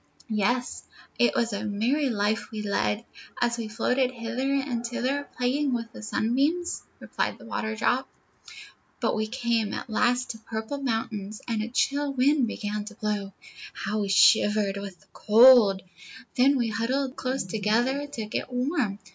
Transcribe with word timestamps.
"Yes; 0.29 0.81
it 1.19 1.35
was 1.35 1.53
a 1.53 1.63
merry 1.63 2.09
life 2.09 2.49
we 2.49 2.63
led, 2.63 3.05
as 3.39 3.59
we 3.59 3.67
floated 3.67 4.09
hither 4.09 4.51
and 4.51 4.83
thither, 4.83 5.27
playing 5.37 5.75
with 5.75 5.91
the 5.93 6.01
sun 6.01 6.33
beams," 6.33 6.81
replied 6.99 7.37
the 7.37 7.45
Waterdrop. 7.45 8.05
"But 8.99 9.15
we 9.15 9.27
came 9.27 9.75
at 9.75 9.91
last 9.91 10.31
to 10.31 10.39
a 10.39 10.41
purple 10.41 10.79
mountain, 10.79 11.33
and 11.47 11.61
a 11.61 11.67
chill 11.69 12.11
wind 12.13 12.47
began 12.47 12.83
to 12.85 12.95
blow. 12.95 13.33
How 13.73 13.99
we 13.99 14.09
shivered 14.09 14.77
with 14.77 14.99
the 15.01 15.07
cold! 15.13 15.83
Then 16.35 16.57
we 16.57 16.69
huddled 16.69 17.15
close 17.15 17.43
together 17.43 18.07
to 18.07 18.25
get 18.25 18.51
warm. 18.51 18.97